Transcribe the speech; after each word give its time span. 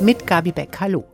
Mit 0.00 0.28
Gabi 0.28 0.52
Beck, 0.52 0.78
hallo. 0.78 1.04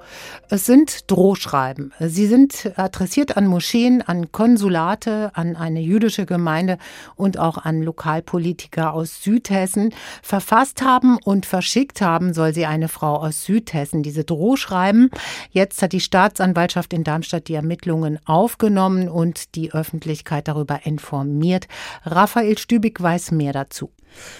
Es 0.50 0.66
sind 0.66 1.10
Drohschreiben. 1.10 1.94
Sie 2.00 2.26
sind 2.26 2.70
adressiert 2.76 3.34
an 3.38 3.46
Moscheen, 3.46 4.02
an 4.02 4.30
Konsulate, 4.30 5.30
an 5.32 5.56
eine 5.56 5.80
jüdische 5.80 6.26
Gemeinde 6.26 6.76
und 7.16 7.38
auch 7.38 7.56
an 7.56 7.80
Lokalpolitiker 7.80 8.92
aus 8.92 9.22
Südhessen. 9.22 9.94
Verfasst 10.22 10.82
haben 10.82 11.16
und 11.24 11.46
verschickt 11.46 12.02
haben 12.02 12.34
soll 12.34 12.52
sie 12.52 12.66
eine 12.66 12.88
Frau 12.88 13.16
aus 13.16 13.44
Südhessen. 13.44 14.02
Diese 14.02 14.24
Drohschreiben. 14.24 15.08
Jetzt 15.50 15.80
hat 15.80 15.92
die 15.92 16.00
Staatsanwaltschaft 16.00 16.92
in 16.92 17.04
Darmstadt 17.04 17.48
die 17.48 17.54
Ermittlungen 17.54 18.18
aufgenommen 18.26 19.08
und 19.08 19.54
die 19.54 19.72
Öffentlichkeit 19.72 20.46
darüber 20.46 20.80
informiert. 20.84 21.68
Raphael 22.04 22.58
Stübig 22.58 23.00
weiß 23.00 23.30
mehr 23.30 23.54
dazu. 23.54 23.90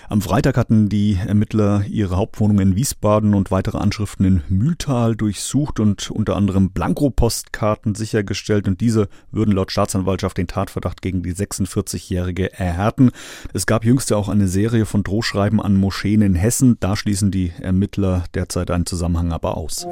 Am 0.08 0.20
Freitag 0.20 0.56
hatten 0.56 0.88
die 0.88 1.18
Ermittler 1.26 1.84
ihre 1.88 2.16
Hauptwohnung 2.16 2.60
in 2.60 2.76
Wiesbaden 2.76 3.34
und 3.34 3.50
weitere 3.50 3.78
Anschriften 3.78 4.24
in 4.24 4.42
Mühltal 4.48 5.16
durchsucht 5.16 5.80
und 5.80 6.10
unter 6.10 6.36
anderem 6.36 6.70
Blankopostkarten 6.70 7.94
sichergestellt 7.94 8.68
und 8.68 8.80
diese 8.80 9.08
würden 9.30 9.54
laut 9.54 9.72
Staatsanwaltschaft 9.72 10.38
den 10.38 10.46
Tatverdacht 10.46 11.02
gegen 11.02 11.22
die 11.22 11.34
46-Jährige 11.34 12.52
erhärten. 12.52 13.10
Es 13.52 13.66
gab 13.66 13.84
jüngst 13.84 14.12
auch 14.12 14.28
eine 14.28 14.48
Serie 14.48 14.86
von 14.86 15.02
Drohschreiben 15.02 15.60
an 15.60 15.76
Moscheen 15.76 16.22
in 16.22 16.34
Hessen. 16.34 16.76
Da 16.80 16.96
schließen 16.96 17.30
die 17.30 17.52
Ermittler 17.60 18.24
derzeit 18.34 18.70
einen 18.70 18.86
Zusammenhang 18.86 19.32
aber 19.32 19.56
aus. 19.56 19.86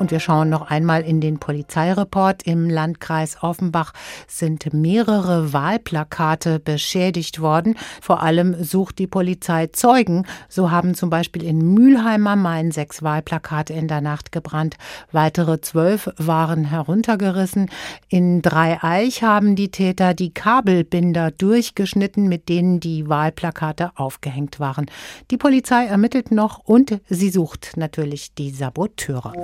Und 0.00 0.10
wir 0.10 0.18
schauen 0.18 0.48
noch 0.48 0.62
einmal 0.62 1.02
in 1.02 1.20
den 1.20 1.38
Polizeireport. 1.38 2.44
Im 2.44 2.70
Landkreis 2.70 3.42
Offenbach 3.42 3.92
sind 4.26 4.72
mehrere 4.72 5.52
Wahlplakate 5.52 6.58
beschädigt 6.58 7.42
worden. 7.42 7.76
Vor 8.00 8.22
allem 8.22 8.64
sucht 8.64 8.98
die 8.98 9.06
Polizei 9.06 9.66
Zeugen. 9.66 10.26
So 10.48 10.70
haben 10.70 10.94
zum 10.94 11.10
Beispiel 11.10 11.44
in 11.44 11.74
Mülheim 11.74 12.26
am 12.26 12.40
Main 12.40 12.70
sechs 12.70 13.02
Wahlplakate 13.02 13.74
in 13.74 13.88
der 13.88 14.00
Nacht 14.00 14.32
gebrannt. 14.32 14.76
Weitere 15.12 15.60
zwölf 15.60 16.08
waren 16.16 16.64
heruntergerissen. 16.64 17.68
In 18.08 18.40
Dreieich 18.40 19.22
haben 19.22 19.54
die 19.54 19.70
Täter 19.70 20.14
die 20.14 20.32
Kabelbinder 20.32 21.30
durchgeschnitten, 21.30 22.26
mit 22.26 22.48
denen 22.48 22.80
die 22.80 23.06
Wahlplakate 23.06 23.90
aufgehängt 23.96 24.60
waren. 24.60 24.86
Die 25.30 25.36
Polizei 25.36 25.84
ermittelt 25.84 26.30
noch 26.30 26.58
und 26.60 27.02
sie 27.10 27.28
sucht 27.28 27.72
natürlich 27.76 28.32
die 28.34 28.50
Saboteure. 28.50 29.34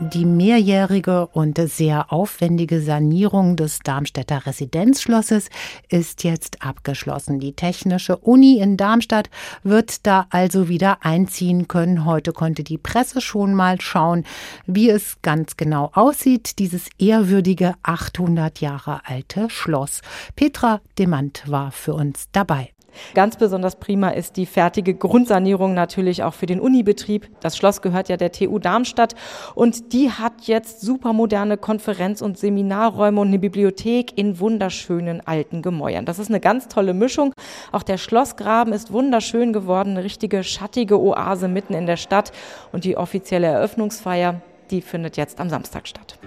Die 0.00 0.24
mehrjährige 0.24 1.28
und 1.28 1.58
sehr 1.58 2.12
aufwendige 2.12 2.80
Sanierung 2.80 3.56
des 3.56 3.78
Darmstädter 3.80 4.46
Residenzschlosses 4.46 5.48
ist 5.88 6.24
jetzt 6.24 6.62
abgeschlossen. 6.62 7.38
Die 7.38 7.52
Technische 7.52 8.16
Uni 8.16 8.58
in 8.58 8.76
Darmstadt 8.76 9.30
wird 9.62 10.06
da 10.06 10.26
also 10.30 10.68
wieder 10.68 11.04
einziehen 11.04 11.68
können. 11.68 12.04
Heute 12.04 12.32
konnte 12.32 12.64
die 12.64 12.78
Presse 12.78 13.20
schon 13.20 13.54
mal 13.54 13.80
schauen, 13.80 14.24
wie 14.66 14.90
es 14.90 15.18
ganz 15.22 15.56
genau 15.56 15.90
aussieht, 15.94 16.58
dieses 16.58 16.88
ehrwürdige 16.98 17.74
800 17.82 18.60
Jahre 18.60 19.02
alte 19.04 19.48
Schloss. 19.50 20.00
Petra 20.36 20.80
Demand 20.98 21.44
war 21.46 21.70
für 21.70 21.94
uns 21.94 22.28
dabei. 22.32 22.70
Ganz 23.14 23.36
besonders 23.36 23.76
prima 23.76 24.10
ist 24.10 24.36
die 24.36 24.46
fertige 24.46 24.94
Grundsanierung 24.94 25.74
natürlich 25.74 26.22
auch 26.22 26.34
für 26.34 26.46
den 26.46 26.60
Unibetrieb. 26.60 27.28
Das 27.40 27.56
Schloss 27.56 27.82
gehört 27.82 28.08
ja 28.08 28.16
der 28.16 28.32
TU 28.32 28.58
Darmstadt 28.58 29.14
und 29.54 29.92
die 29.92 30.10
hat 30.10 30.42
jetzt 30.42 30.80
super 30.80 31.12
moderne 31.12 31.56
Konferenz- 31.56 32.22
und 32.22 32.38
Seminarräume 32.38 33.20
und 33.20 33.28
eine 33.28 33.38
Bibliothek 33.38 34.16
in 34.16 34.38
wunderschönen 34.40 35.20
alten 35.26 35.62
Gemäuern. 35.62 36.04
Das 36.04 36.18
ist 36.18 36.28
eine 36.28 36.40
ganz 36.40 36.68
tolle 36.68 36.94
Mischung. 36.94 37.32
Auch 37.72 37.82
der 37.82 37.98
Schlossgraben 37.98 38.72
ist 38.72 38.92
wunderschön 38.92 39.52
geworden, 39.52 39.90
eine 39.90 40.04
richtige 40.04 40.44
schattige 40.44 41.00
Oase 41.00 41.48
mitten 41.48 41.74
in 41.74 41.86
der 41.86 41.96
Stadt 41.96 42.32
und 42.72 42.84
die 42.84 42.96
offizielle 42.96 43.46
Eröffnungsfeier, 43.46 44.40
die 44.70 44.80
findet 44.80 45.16
jetzt 45.16 45.40
am 45.40 45.48
Samstag 45.48 45.88
statt. 45.88 46.18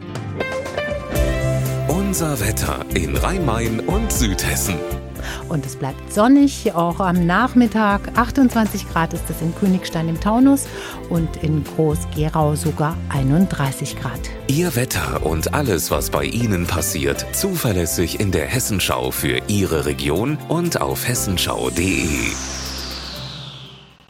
Unser 2.16 2.40
Wetter 2.40 2.86
in 2.94 3.18
Rhein-Main 3.18 3.82
und 3.82 4.10
Südhessen. 4.10 4.76
Und 5.50 5.66
es 5.66 5.76
bleibt 5.76 6.14
sonnig, 6.14 6.74
auch 6.74 7.02
am 7.02 7.26
Nachmittag. 7.26 8.10
28 8.16 8.88
Grad 8.88 9.14
ist 9.14 9.30
es 9.30 9.42
in 9.42 9.54
Königstein 9.54 10.08
im 10.08 10.18
Taunus 10.22 10.66
und 11.10 11.44
in 11.44 11.66
Groß-Gerau 11.66 12.56
sogar 12.56 12.96
31 13.10 13.98
Grad. 14.00 14.22
Ihr 14.48 14.78
Wetter 14.78 15.26
und 15.26 15.54
alles, 15.54 15.92
was 15.92 16.10
bei 16.10 16.24
Ihnen 16.24 16.66
passiert, 16.66 17.26
zuverlässig 17.36 18.18
in 18.22 18.32
der 18.32 18.46
Hessenschau 18.46 19.12
für 19.12 19.42
Ihre 19.50 19.86
Region 19.86 20.38
und 20.48 20.80
auf 20.80 21.06
hessenschau.de. 21.06 22.32